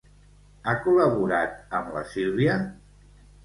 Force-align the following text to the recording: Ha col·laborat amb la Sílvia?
Ha 0.65 0.73
col·laborat 0.85 1.77
amb 1.83 1.95
la 1.99 2.05
Sílvia? 2.17 2.61